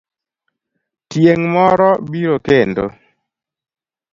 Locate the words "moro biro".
1.55-2.37